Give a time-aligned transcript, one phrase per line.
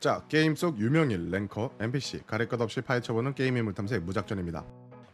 [0.00, 4.64] 자, 게임 속 유명인, 랭커, NPC, 가릴 것 없이 파헤쳐보는 게임 인물 탐색 무작전입니다.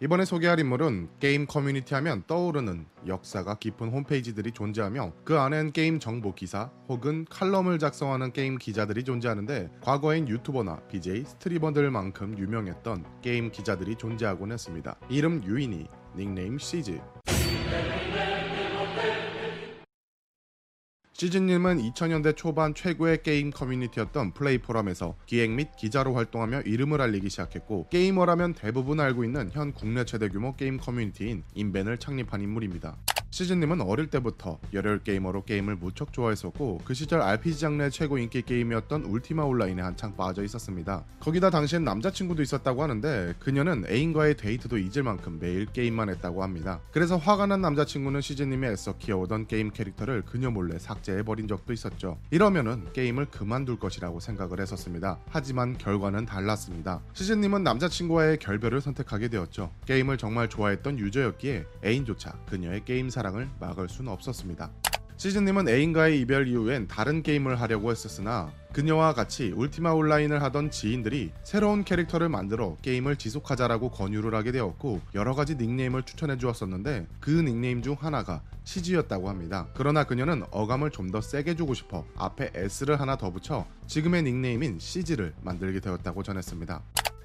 [0.00, 6.34] 이번에 소개할 인물은 게임 커뮤니티 하면 떠오르는 역사가 깊은 홈페이지들이 존재하며 그 안엔 게임 정보
[6.34, 14.50] 기사 혹은 칼럼을 작성하는 게임 기자들이 존재하는데 과거엔 유튜버나 BJ, 스트리머들만큼 유명했던 게임 기자들이 존재하곤
[14.50, 14.96] 했습니다.
[15.08, 16.98] 이름 유인이, 닉네임 시즈,
[21.22, 27.90] 시즈님은 2000년대 초반 최고의 게임 커뮤니티였던 플레이 포럼에서 기획 및 기자로 활동하며 이름을 알리기 시작했고
[27.90, 32.96] 게이머라면 대부분 알고 있는 현 국내 최대 규모 게임 커뮤니티인 인벤을 창립한 인물입니다.
[33.32, 39.06] 시즈님은 어릴 때부터 열혈 게이머로 게임을 무척 좋아했었고 그 시절 RPG 장르의 최고 인기 게임이었던
[39.06, 41.02] 울티마 온라인에 한창 빠져 있었습니다.
[41.18, 46.80] 거기다 당시엔 남자친구도 있었다고 하는데 그녀는 애인과의 데이트도 잊을 만큼 매일 게임만 했다고 합니다.
[46.92, 52.18] 그래서 화가 난 남자친구는 시즈님이 애써 키워오던 게임 캐릭터를 그녀 몰래 삭제해버린 적도 있었죠.
[52.30, 55.18] 이러면은 게임을 그만둘 것이라고 생각을 했었습니다.
[55.30, 57.00] 하지만 결과는 달랐습니다.
[57.14, 59.72] 시즈님은 남자친구와의 결별을 선택하게 되었죠.
[59.86, 64.70] 게임을 정말 좋아했던 유저였기에 애인조차 그녀의 게임 사 랑을 막을 수는 없었습니다.
[65.16, 71.84] 시즌님은 애인과의 이별 이후엔 다른 게임을 하려고 했었으나 그녀와 같이 울티마 온라인을 하던 지인들이 새로운
[71.84, 77.96] 캐릭터를 만들어 게임을 지속하자라고 권유를 하게 되었고 여러 가지 닉네임을 추천해 주었었는데 그 닉네임 중
[78.00, 79.68] 하나가 시즈였다고 합니다.
[79.74, 84.78] 그러나 그녀는 어감을 좀 더 세게 주고 싶어 앞에 S를 하나 더 붙여 지금의 닉네임인
[84.80, 86.82] 시즈를 만들게 되었다고 전했습니다.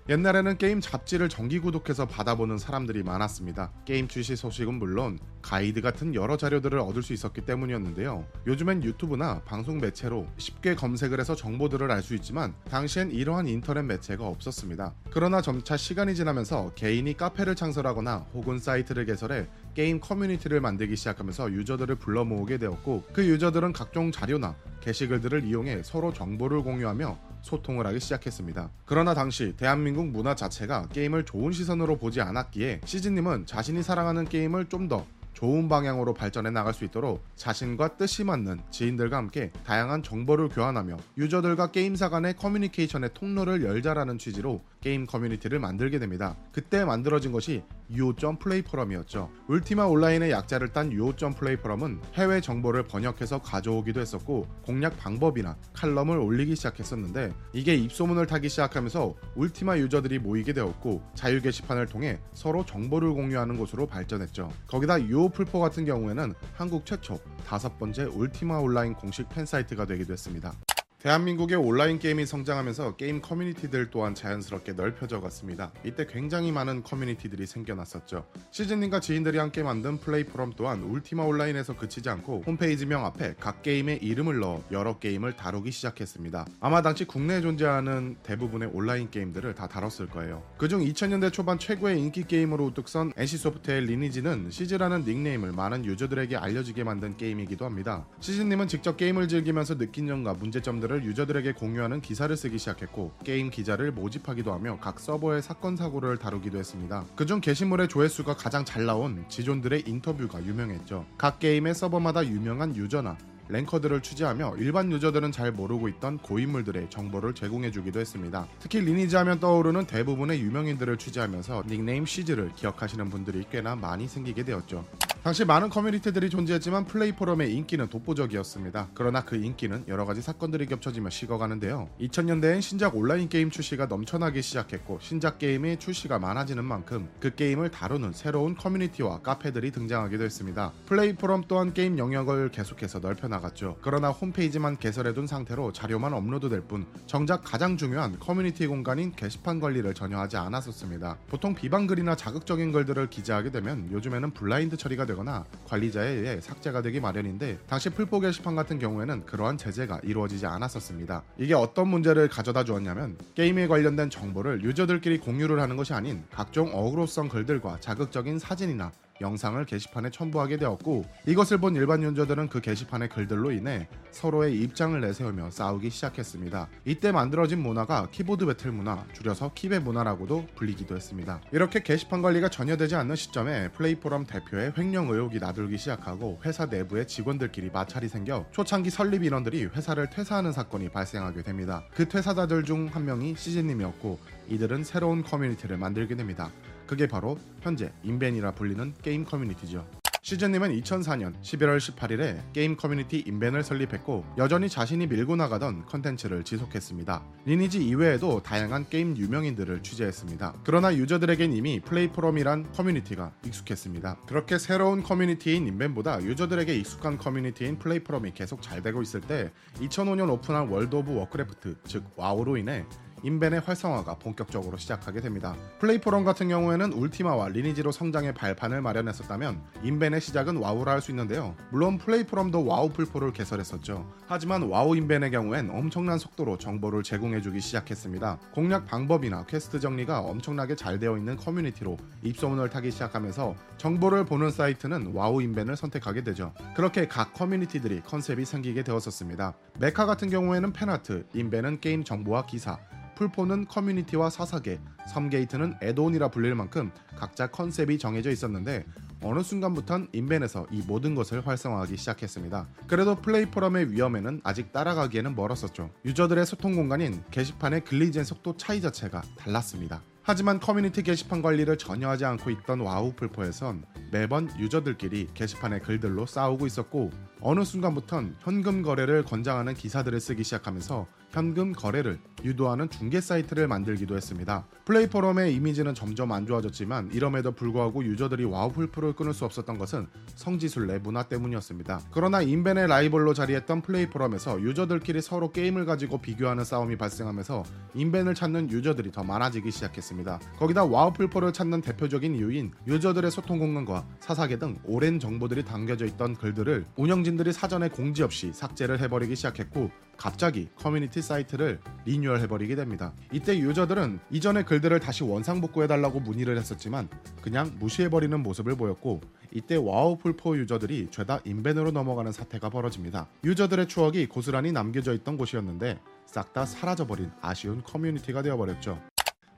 [0.09, 3.71] 옛날에는 게임 잡지를 정기 구독해서 받아보는 사람들이 많았습니다.
[3.83, 8.25] 게임 출시 소식은 물론 가이드 같은 여러 자료들을 얻을 수 있었기 때문이었는데요.
[8.47, 14.25] 요즘엔 유튜브나 방송 매체로 쉽게 검색을 해서 정보들을 알 수 있지만 당시엔 이러한 인터넷 매체가
[14.25, 14.93] 없었습니다.
[15.11, 21.95] 그러나 점차 시간이 지나면서 개인이 카페를 창설하거나 혹은 사이트를 개설해 게임 커뮤니티를 만들기 시작하면서 유저들을
[21.95, 28.69] 불러 모으게 되었고 그 유저들은 각종 자료나 게시글들을 이용해 서로 정보를 공유하며 소통을 하기 시작했습니다.
[28.85, 35.05] 그러나 당시 대한민국 문화 자체가 게임을 좋은 시선으로 보지 않았기에 시즈님은 자신이 사랑하는 게임을 좀더
[35.37, 41.67] 좋은 방향으로 발전해 나갈 수 있도록 자신과 뜻이 맞는 지인들과 함께 다양한 정보를 교환하며 유저들과
[41.67, 46.35] 게임사 간의 커뮤니케이션의 통로를 열자라는 취지로 게임 커뮤니티를 만들게 됩니다.
[46.51, 49.29] 그때 만들어진 것이 유오.플레이 포럼이었죠.
[49.47, 56.55] 울티마 온라인의 약자를 딴 유오.플레이 포럼은 해외 정보를 번역해서 가져오기도 했었고 공략 방법이나 칼럼을 올리기
[56.55, 63.57] 시작했었는데 이게 입소문을 타기 시작하면서 울티마 유저들이 모이게 되었고 자유 게시판을 통해 서로 정보를 공유하는
[63.57, 64.51] 곳으로 발전했죠.
[64.67, 70.13] 거기다 유오 플포 같은 경우에는 한국 최초 다섯 번째 울티마 온라인 공식 팬 사이트가 되기도
[70.13, 70.53] 했습니다.
[71.03, 75.71] 대한민국의 온라인 게임이 성장하면서 게임 커뮤니티들 또한 자연스럽게 넓혀져 갔습니다.
[75.83, 78.25] 이때 굉장히 많은 커뮤니티들이 생겨났었죠.
[78.49, 83.99] 시즈님과 지인들이 함께 만든 플레이 포럼 또한 울티마 온라인에서 그치지 않고 홈페이지명 앞에 각 게임의
[84.01, 86.47] 이름을 넣어 여러 게임을 다루기 시작했습니다.
[86.59, 90.41] 아마 당시 국내에 존재하는 대부분의 온라인 게임들을 다 다뤘을 거예요.
[90.57, 96.83] 그중 2000년대 초반 최고의 인기 게임으로 우뚝 선 NC소프트의 리니지는 시즈라는 닉네임을 많은 유저들에게 알려지게
[96.83, 98.07] 만든 게임이기도 합니다.
[98.19, 103.91] 시즈님은 직접 게임을 즐기면서 느낀 점과 문제점들 을 유저들에게 공유하는 기사를 쓰기 시작했고 게임 기자를
[103.91, 107.03] 모집하기도 하며 각 서버의 사건 사고를 다루기도 했습니다.
[107.15, 111.05] 그중 게시물의 조회수가 가장 잘 나온 지존들의 인터뷰가 유명했죠.
[111.17, 113.17] 각 게임의 서버마다 유명한 유저나
[113.49, 118.47] 랭커들을 취재하며 일반 유저들은 잘 모르고 있던 고인물들의 정보를 제공해주기도 했습니다.
[118.59, 124.85] 특히 리니지 하면 떠오르는 대부분의 유명인들을 취재하면서 닉네임 시즈를 기억하시는 분들이 꽤나 많이 생기게 되었죠.
[125.23, 128.89] 당시 많은 커뮤니티들이 존재했지만 플레이 포럼의 인기는 독보적이었습니다.
[128.93, 131.89] 그러나 그 인기는 여러 가지 사건들이 겹쳐지며 식어가는데요.
[131.99, 138.13] 2000년대엔 신작 온라인 게임 출시가 넘쳐나기 시작했고 신작 게임의 출시가 많아지는 만큼 그 게임을 다루는
[138.13, 140.71] 새로운 커뮤니티와 카페들이 등장하기도 했습니다.
[140.85, 143.75] 플레이 포럼 또한 게임 영역을 계속해서 넓혀 나갔죠.
[143.81, 150.17] 그러나 홈페이지만 개설해둔 상태로 자료만 업로드될 뿐 정작 가장 중요한 커뮤니티 공간인 게시판 관리를 전혀
[150.17, 151.17] 하지 않았었습니다.
[151.27, 156.81] 보통 비방 글이나 자극적인 글들을 기재하게 되면 요즘에는 블라인드 처리가 되 거나 관리자에 의해 삭제가
[156.81, 161.23] 되기 마련인데 당시 플포 게시판 같은 경우에는 그러한 제재가 이루어지지 않았었습니다.
[161.37, 167.27] 이게 어떤 문제를 가져다 주었냐면 게임에 관련된 정보를 유저들끼리 공유를 하는 것이 아닌 각종 어그로성
[167.27, 168.91] 글들과 자극적인 사진이나
[169.21, 175.51] 영상을 게시판에 첨부하게 되었고 이것을 본 일반 유저들은 그 게시판의 글들로 인해 서로의 입장을 내세우며
[175.51, 176.67] 싸우기 시작했습니다.
[176.85, 181.39] 이때 만들어진 문화가 키보드 배틀 문화, 줄여서 키배 문화라고도 불리기도 했습니다.
[181.51, 186.65] 이렇게 게시판 관리가 전혀 되지 않는 시점에 플레이 포럼 대표의 횡령 의혹이 나돌기 시작하고 회사
[186.65, 191.83] 내부의 직원들끼리 마찰이 생겨 초창기 설립 인원들이 회사를 퇴사하는 사건이 발생하게 됩니다.
[191.93, 196.49] 그 퇴사자들 중 한 명이 시즈님이었고 이들은 새로운 커뮤니티를 만들게 됩니다.
[196.87, 199.85] 그게 바로 현재 인벤이라 불리는 게임 커뮤니티죠.
[200.27, 207.23] 시즈님은 2004년 11월 18일에 게임 커뮤니티 인벤을 설립했고 여전히 자신이 밀고 나가던 컨텐츠를 지속했습니다.
[207.45, 210.55] 리니지 이외에도 다양한 게임 유명인들을 취재했습니다.
[210.65, 214.17] 그러나 유저들에겐 이미 플레이 포럼이란 커뮤니티가 익숙했습니다.
[214.27, 220.29] 그렇게 새로운 커뮤니티인 인벤보다 유저들에게 익숙한 커뮤니티인 플레이 포럼이 계속 잘 되고 있을 때 2005년
[220.29, 222.85] 오픈한 월드 오브 워크래프트 즉 와우로 인해
[223.23, 225.55] 인벤의 활성화가 본격적으로 시작하게 됩니다.
[225.79, 231.55] 플레이포럼 같은 경우에는 울티마와 리니지로 성장의 발판을 마련했었다면 인벤의 시작은 와우라 할 수 있는데요.
[231.69, 234.11] 물론 플레이포럼도 와우 플포를 개설했었죠.
[234.27, 238.39] 하지만 와우 인벤의 경우엔 엄청난 속도로 정보를 제공해주기 시작했습니다.
[238.53, 245.13] 공략 방법이나 퀘스트 정리가 엄청나게 잘 되어 있는 커뮤니티로 입소문을 타기 시작하면서 정보를 보는 사이트는
[245.13, 246.53] 와우 인벤을 선택하게 되죠.
[246.75, 249.53] 그렇게 각 커뮤니티들이 컨셉이 생기게 되었었습니다.
[249.79, 252.77] 메카 같은 경우에는 팬아트, 인벤은 게임 정보와 기사,
[253.17, 258.85] 플포는 커뮤니티와 사사계, 섬게이트는 애드온이라 불릴 만큼 각자 컨셉이 정해져 있었는데
[259.23, 262.67] 어느 순간부턴 인벤에서 이 모든 것을 활성화하기 시작했습니다.
[262.85, 265.89] 그래도 플레이 포럼의 위엄에는 아직 따라가기에는 멀었었죠.
[266.05, 269.99] 유저들의 소통 공간인 게시판의 글 리젠 속도 차이 자체가 달랐습니다.
[270.21, 276.67] 하지만 커뮤니티 게시판 관리를 전혀 하지 않고 있던 와우 플포에선 매번 유저들끼리 게시판의 글들로 싸우고
[276.67, 284.15] 있었고 어느 순간부턴 현금 거래를 권장하는 기사들을 쓰기 시작하면서 현금 거래를 유도하는 중개 사이트를 만들기도
[284.15, 284.65] 했습니다.
[284.85, 290.07] 플레이 포럼의 이미지는 점점 안 좋아졌지만 이럼에도 불구하고 유저들이 와우 플포를 끊을 수 없었던 것은
[290.35, 292.01] 성지순례 문화 때문이었습니다.
[292.11, 297.63] 그러나 인벤의 라이벌로 자리했던 플레이 포럼에서 유저들끼리 서로 게임을 가지고 비교하는 싸움이 발생하면서
[297.95, 300.39] 인벤을 찾는 유저들이 더 많아지기 시작했습니다.
[300.59, 306.35] 거기다 와우 플포를 찾는 대표적인 이유인 유저들의 소통 공간과 사사계 등 오랜 정보들이 담겨져 있던
[306.35, 313.13] 글들을 운영진들이 사전에 공지 없이 삭제를 해버리기 시작했고 갑자기 커뮤니티 사이트를 리뉴얼 해버리게 됩니다.
[313.31, 317.09] 이때 유저들은 이전의 글들을 다시 원상 복구해달라고 문의를 했었지만
[317.41, 319.21] 그냥 무시해버리는 모습을 보였고
[319.51, 323.27] 이때 와우 플포 유저들이 죄다 인벤으로 넘어가는 사태가 벌어집니다.
[323.43, 328.99] 유저들의 추억이 고스란히 남겨져 있던 곳이었는데 싹 다 사라져버린 아쉬운 커뮤니티가 되어버렸죠.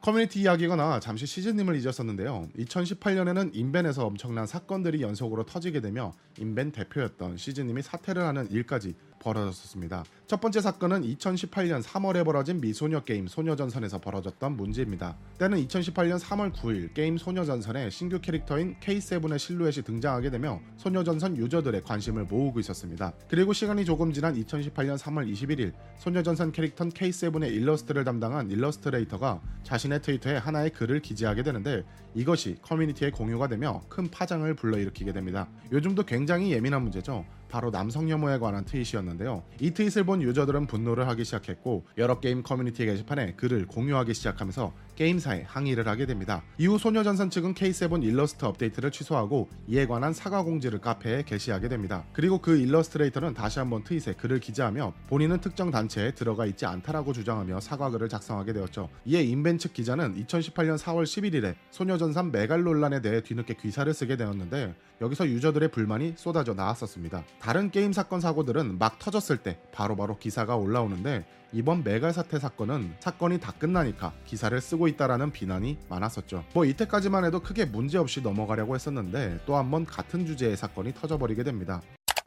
[0.01, 2.47] 커뮤니티 이야기하느라 잠시 시즈님을 잊었었는데요.
[2.57, 10.03] 2018년에는 인벤에서 엄청난 사건들이 연속으로 터지게 되며 인벤 대표였던 시즈님이 사퇴를 하는 일까지 벌어졌습니다.
[10.27, 15.17] 첫 번째 사건은 2018년 3월에 벌어진 미소녀 게임 소녀전선에서 벌어졌던 문제입니다.
[15.37, 22.25] 때는 2018년 3월 9일 게임 소녀전선에 신규 캐릭터인 K7의 실루엣이 등장하게 되며 소녀전선 유저들의 관심을
[22.25, 23.13] 모으고 있었습니다.
[23.27, 30.37] 그리고 시간이 조금 지난 2018년 3월 21일 소녀전선 캐릭터 K7의 일러스트를 담당한 일러스트레이터가 자신의 트위터에
[30.37, 31.83] 하나의 글을 기재하게 되는데
[32.15, 35.47] 이것이 커뮤니티에 공유가 되며 큰 파장을 불러일으키게 됩니다.
[35.71, 37.25] 요즘도 굉장히 예민한 문제죠.
[37.49, 39.43] 바로 남성 혐오에 관한 트윗이었는데요.
[39.59, 45.43] 이 트윗을 본 유저들은 분노를 하기 시작했고 여러 게임 커뮤니티 게시판에 글을 공유하기 시작하면서 게임사에
[45.47, 46.43] 항의를 하게 됩니다.
[46.57, 52.03] 이후 소녀전선 측은 K7 일러스트 업데이트를 취소하고 이에 관한 사과 공지를 카페에 게시하게 됩니다.
[52.11, 57.61] 그리고 그 일러스트레이터는 다시 한번 트윗에 글을 기재하며 본인은 특정 단체에 들어가 있지 않다라고 주장하며
[57.61, 58.89] 사과글을 작성하게 되었죠.
[59.05, 64.75] 이에 인벤 측 기자는 2018년 4월 11일에 소녀전선 메갈 논란에 대해 뒤늦게 기사를 쓰게 되었는데
[65.01, 67.23] 여기서 유저들의 불만이 쏟아져 나왔었습니다.
[67.39, 72.93] 다른 게임 사건 사고들은 막 터졌을 때 바로바로 바로 기사가 올라오는데 이번 메갈 사태 사건은
[72.99, 76.45] 사건이 다 끝나니까 기사를 쓰고 있다라는 비난이 많았었죠.
[76.53, 81.81] 뭐 이때까지만 해도 크게 문제없이 넘어가려고 했었는데 또 한 번 같은 주제의 사건이 터져버리게 됩니다.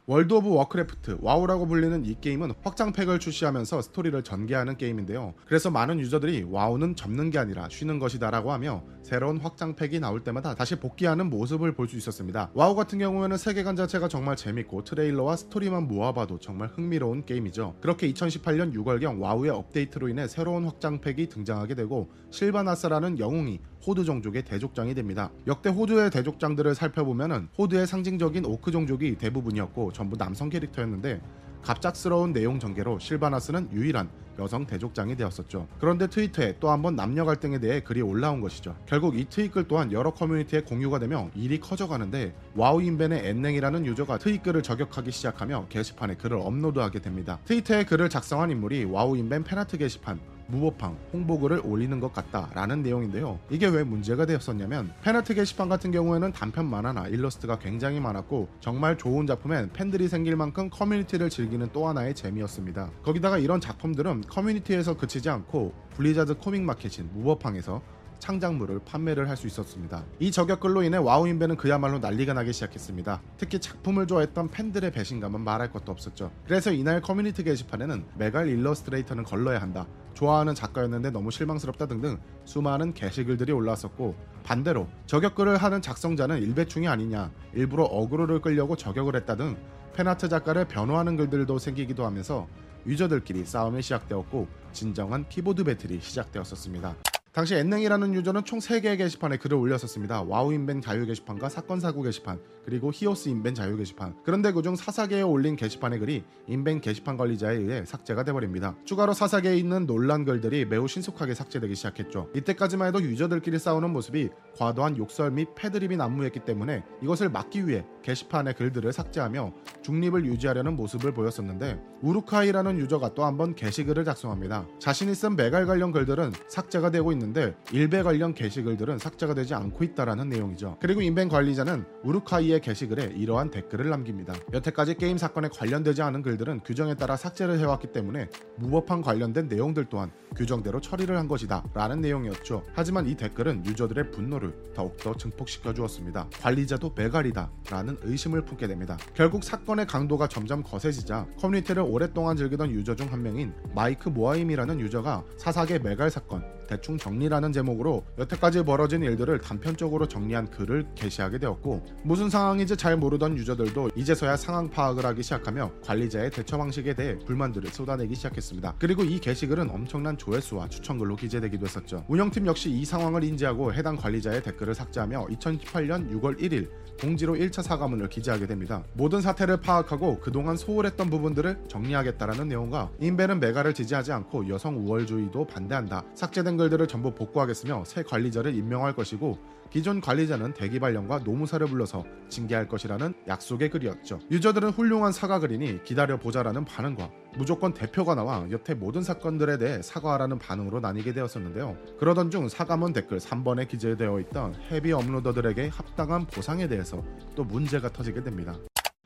[0.05, 5.33] 월드 오브 워크래프트 와우라고 불리는 이 게임은 확장팩을 출시하면서 스토리를 전개하는 게임인데요.
[5.45, 10.75] 그래서 많은 유저들이 와우는 접는 게 아니라 쉬는 것이다라고 하며 새로운 확장팩이 나올 때마다 다시
[10.75, 12.49] 복귀하는 모습을 볼 수 있었습니다.
[12.53, 17.75] 와우 같은 경우에는 세계관 자체가 정말 재밌고 트레일러와 스토리만 모아봐도 정말 흥미로운 게임이죠.
[17.79, 24.95] 그렇게 2018년 6월경 와우의 업데이트로 인해 새로운 확장팩이 등장하게 되고 실바나스라는 영웅이 호드 종족의 대족장이
[24.95, 25.29] 됩니다.
[25.47, 31.21] 역대 호드의 대족장들을 살펴보면 호드의 상징적인 오크 종족이 대부분이었고 전부 남성 캐릭터였는데
[31.61, 34.09] 갑작스러운 내용 전개로 실바나스는 유일한
[34.39, 35.67] 여성 대족장이 되었었죠.
[35.79, 38.75] 그런데 트위터에 또 한번 남녀 갈등에 대해 글이 올라온 것이죠.
[38.85, 45.11] 결국 이 트윗글 또한 여러 커뮤니티에 공유가 되며 일이 커져가는데 와우인벤의 엔냉이라는 유저가 트윗글을 저격하기
[45.11, 47.39] 시작하며 게시판에 글을 업로드하게 됩니다.
[47.45, 53.39] 트위터에 글을 작성한 인물이 와우인벤 팬아트 게시판 무법항 홍보글을 올리는 것 같다라는 내용인데요.
[53.49, 59.27] 이게 왜 문제가 되었었냐면 팬아트 게시판 같은 경우에는 단편 만화나 일러스트가 굉장히 많았고 정말 좋은
[59.27, 62.89] 작품엔 팬들이 생길 만큼 커뮤니티를 즐기는 또 하나의 재미였습니다.
[63.03, 67.81] 거기다가 이런 작품들은 커뮤니티에서 그치지 않고 블리자드 코믹 마켓인 무법항에서
[68.23, 70.05] 창작물을 판매를 할 수 있었습니다.
[70.19, 73.19] 이 저격글로 인해 와우 인벤은 그야말로 난리가 나기 시작했습니다.
[73.37, 76.31] 특히 작품을 좋아했던 팬들의 배신감은 말할 것도 없었죠.
[76.45, 79.87] 그래서 이날 커뮤니티 게시판에는 메갈 일러스트레이터는 걸러야 한다.
[80.13, 87.83] 좋아하는 작가였는데 너무 실망스럽다 등등 수많은 게시글들이 올라왔었고 반대로 저격글을 하는 작성자는 일베충이 아니냐 일부러
[87.83, 89.57] 어그로를 끌려고 저격을 했다 등
[89.95, 92.47] 팬아트 작가를 변호하는 글들도 생기기도 하면서
[92.85, 96.95] 유저들끼리 싸움이 시작되었고 진정한 키보드 배틀이 시작되었었습니다.
[97.33, 100.21] 당시 엔냉이라는 유저는 총 3개의 게시판에 글을 올렸었습니다.
[100.21, 104.15] 와우 인벤 자유 게시판과 사건 사고 게시판, 그리고 히오스 인벤 자유 게시판.
[104.23, 108.75] 그런데 그중 사사게에 올린 게시판의 글이 인벤 게시판 관리자에 의해 삭제가 돼버립니다.
[108.85, 112.29] 추가로 사사게에 있는 논란 글들이 매우 신속하게 삭제되기 시작했죠.
[112.35, 118.53] 이때까지만 해도 유저들끼리 싸우는 모습이 과도한 욕설 및 패드립이 난무했기 때문에 이것을 막기 위해 게시판의
[118.53, 124.67] 글들을 삭제하며 중립을 유지하려는 모습을 보였었는데 우루카이라는 유저가 또 한 번 게시글을 작성합니다.
[124.77, 130.27] 자신이 쓴 메갈 관련 글들은 삭제가 되고 있는데 일베 관련 게시글들은 삭제가 되지 않고 있다라는
[130.27, 130.75] 내용이죠.
[130.81, 134.33] 그리고 인벤 관리자는 우루카이의 게시글에 이러한 댓글을 남깁니다.
[134.51, 140.11] 여태까지 게임 사건에 관련되지 않은 글들은 규정에 따라 삭제를 해왔기 때문에 무법항 관련된 내용들 또한
[140.35, 142.63] 규정대로 처리를 한 것이다 라는 내용이었죠.
[142.73, 146.27] 하지만 이 댓글은 유저들의 분노를 더욱더 증폭시켜 주었습니다.
[146.41, 148.97] 관리자도 메갈이다 라는 의심을 품게 됩니다.
[149.13, 155.23] 결국 사건의 강도가 점점 거세지자 커뮤니티를 오랫동안 즐기던 유저 중 한 명인 마이크 모하임이라는 유저가
[155.37, 162.29] 사사계 메갈 사건 대충 정리라는 제목으로 여태까지 벌어진 일들을 단편적으로 정리한 글을 게시하게 되었고 무슨
[162.29, 168.15] 상황인지 잘 모르던 유저들도 이제서야 상황 파악을 하기 시작하며 관리자의 대처 방식에 대해 불만들을 쏟아내기
[168.15, 168.75] 시작했습니다.
[168.79, 172.05] 그리고 이 게시글은 엄청난 조회수와 추천글로 기재되기도 했었죠.
[172.07, 178.09] 운영팀 역시 이 상황을 인지하고 해당 관리자의 댓글을 삭제하며 2018년 6월 1일 공지로 1차 사과문을
[178.09, 178.83] 기재하게 됩니다.
[178.93, 186.03] 모든 사태를 파악하고 그동안 소홀했던 부분들을 정리하겠다라는 내용과 인벤은 메가를 지지하지 않고 여성 우월주의도 반대한다.
[186.13, 189.37] 삭제된 글들을 전부 복구하겠으며 새 관리자를 임명할 것이고
[189.69, 194.19] 기존 관리자는 대기발령과 노무사를 불러서 징계할 것이라는 약속의 글이었죠.
[194.29, 200.79] 유저들은 훌륭한 사과 글이니 기다려보자라는 반응과 무조건 대표가 나와 여태 모든 사건들에 대해 사과하라는 반응으로
[200.79, 201.75] 나뉘게 되었었는데요.
[201.99, 207.03] 그러던 중 사과문 댓글 3번에 기재되어 있던 헤비 업로더들에게 합당한 보상에 대해서
[207.35, 208.55] 또 문제가 터지게 됩니다.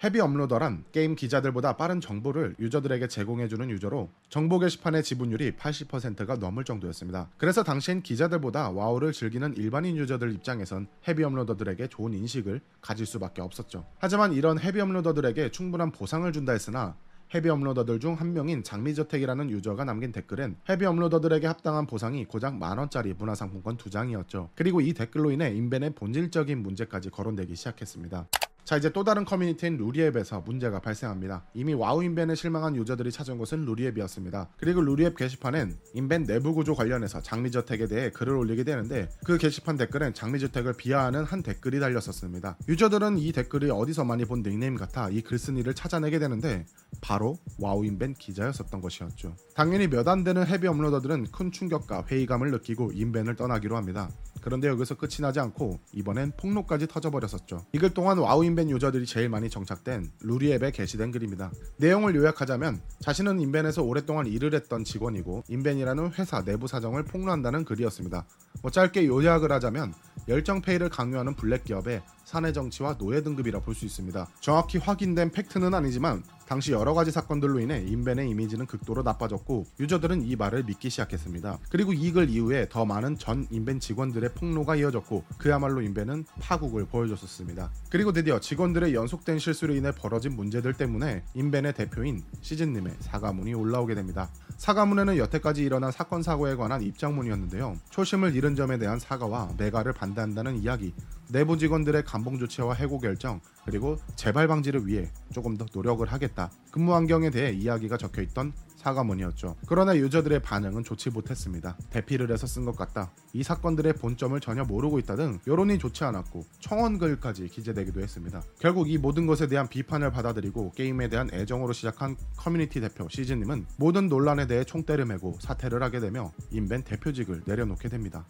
[0.04, 7.32] 헤비 업로더란 게임 기자들보다 빠른 정보를 유저들에게 제공해주는 유저로 정보 게시판의 지분율이 80%가 넘을 정도였습니다.
[7.38, 13.88] 그래서 당시엔 기자들보다 와우를 즐기는 일반인 유저들 입장에선 헤비 업로더들에게 좋은 인식을 가질 수밖에 없었죠.
[13.98, 16.96] 하지만 이런 헤비 업로더들에게 충분한 보상을 준다 했으나
[17.34, 23.16] 헤비 업로더들 중 한 명인 장미저택이라는 유저가 남긴 댓글엔 헤비 업로더들에게 합당한 보상이 고작 만원짜리
[23.16, 24.52] 문화상품권 두 장이었죠.
[24.54, 28.28] 그리고 이 댓글로 인해 인벤의 본질적인 문제까지 거론되기 시작했습니다.
[28.68, 31.46] 자 이제 또 다른 커뮤니티인 루리웹에서 문제가 발생합니다.
[31.54, 34.50] 이미 와우 인벤에 실망한 유저들이 찾은 곳은 루리웹이었습니다.
[34.58, 40.14] 그리고 루리웹 게시판엔 인벤 내부 구조 관련해서 장미저택에 대해 글을 올리게 되는데 그 게시판 댓글엔
[40.14, 42.58] 장미저택을 비하하는 한 댓글이 달렸었습니다.
[42.68, 46.66] 유저들은 이 댓글이 어디서 많이 본 닉네임 같아 이 글쓴이를 찾아내게 되는데
[47.00, 49.34] 바로 와우 인벤 기자였었던 것이었죠.
[49.56, 54.10] 당연히 몇 안 되는 헤비 업로더들은 큰 충격과 회의감을 느끼고 인벤을 떠나기로 합니다.
[54.42, 57.66] 그런데 여기서 끝이 나지 않고 이번엔 폭로까지 터져버렸었죠.
[57.74, 61.52] 이 글 또한 와우 인벤 유저들이 제일 많이 정착된 루리웹에 게시된 글입니다.
[61.78, 68.26] 내용을 요약하자면 자신은 인벤에서 오랫동안 일을 했던 직원이고 인벤이라는 회사 내부 사정을 폭로한다는 글이었습니다.
[68.62, 69.94] 뭐 짧게 요약을 하자면
[70.28, 74.28] 열정페이를 강요하는 블랙 기업의 사내 정치와 노예 등급이라 볼 수 있습니다.
[74.42, 80.36] 정확히 확인된 팩트는 아니지만 당시 여러 가지 사건들로 인해 인벤의 이미지는 극도로 나빠졌고 유저들은 이
[80.36, 81.60] 말을 믿기 시작했습니다.
[81.70, 87.70] 그리고 이 글 이후에 더 많은 전 인벤 직원들의 폭로가 이어졌고 그야말로 인벤은 파국을 보여줬었습니다.
[87.90, 94.30] 그리고 드디어 직원들의 연속된 실수로 인해 벌어진 문제들 때문에 인벤의 대표인 시즈님의 사과문이 올라오게 됩니다.
[94.56, 97.76] 사과문에는 여태까지 일어난 사건 사고에 관한 입장문이었는데요.
[97.92, 100.94] 초심을 잃은 점에 대한 사과와 메갈을 반대한다는 이야기,
[101.30, 106.50] 내부 직원들의 감봉 조치와 해고 결정, 그리고 재발 방지를 위해 조금 더 노력을 하겠다.
[106.72, 109.56] 근무 환경에 대해 이야기가 적혀 있던 사과문이었죠.
[109.68, 111.76] 그러나 유저들의 반응은 좋지 못했습니다.
[111.90, 113.12] 대필을 해서 쓴 것 같다.
[113.34, 118.42] 이 사건들의 논점을 전혀 모르고 있다 등 여론이 좋지 않았고 청원 글까지 기재되기도 했습니다.
[118.60, 124.08] 결국 이 모든 것에 대한 비판을 받아들이고 게임에 대한 애정으로 시작한 커뮤니티 대표 시즈님은 모든
[124.08, 128.26] 논란에 대해 총대를 메고 사퇴를 하게 되며 인벤 대표직을 내려놓게 됩니다.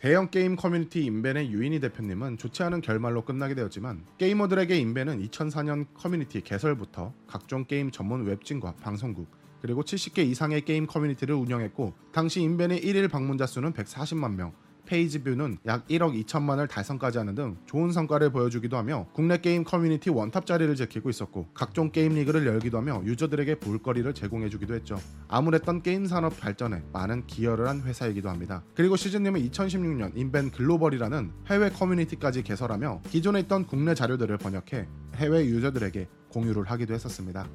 [0.00, 6.40] 대형 게임 커뮤니티 인벤의 유인희 대표님은 좋지 않은 결말로 끝나게 되었지만 게이머들에게 인벤은 2004년 커뮤니티
[6.40, 9.28] 개설부터 각종 게임 전문 웹진과 방송국
[9.60, 14.54] 그리고 70개 이상의 게임 커뮤니티를 운영했고 당시 인벤의 1일 방문자 수는 140만 명,
[14.90, 20.10] 페이지 뷰는 약 1억 2천만을 달성까지 하는 등 좋은 성과를 보여주기도 하며 국내 게임 커뮤니티
[20.10, 24.98] 원탑 자리를 지키고 있었고 각종 게임 리그를 열기도 하며 유저들에게 볼거리를 제공해주기도 했죠.
[25.28, 28.64] 아무렇든 게임 산업 발전에 많은 기여를 한 회사이기도 합니다.
[28.74, 36.08] 그리고 시즈님은 2016년 인벤 글로벌이라는 해외 커뮤니티까지 개설하며 기존에 있던 국내 자료들을 번역해 해외 유저들에게
[36.30, 37.46] 공유를 하기도 했었습니다.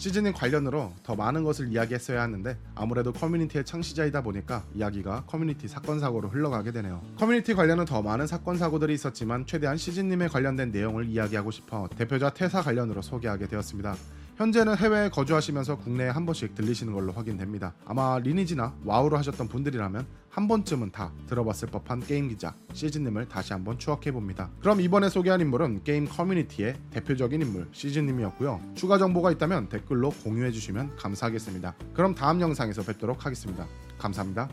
[0.00, 6.30] 시즈님 관련으로 더 많은 것을 이야기했어야 하는데 아무래도 커뮤니티의 창시자이다 보니까 이야기가 커뮤니티 사건 사고로
[6.30, 7.02] 흘러가게 되네요.
[7.18, 12.62] 커뮤니티 관련은 더 많은 사건 사고들이 있었지만 최대한 시즈님에 관련된 내용을 이야기하고 싶어 대표자 퇴사
[12.62, 13.94] 관련으로 소개하게 되었습니다.
[14.40, 17.74] 현재는 해외에 거주하시면서 국내에 한 번씩 들리시는 걸로 확인됩니다.
[17.84, 23.78] 아마 리니지나 와우로 하셨던 분들이라면 한 번쯤은 다 들어봤을 법한 게임 기자 시즈님을 다시 한번
[23.78, 24.48] 추억해 봅니다.
[24.60, 28.62] 그럼 이번에 소개한 인물은 게임 커뮤니티의 대표적인 인물 시즈님이었고요.
[28.74, 31.74] 추가 정보가 있다면 댓글로 공유해 주시면 감사하겠습니다.
[31.92, 33.66] 그럼 다음 영상에서 뵙도록 하겠습니다.
[33.98, 34.48] 감사합니다.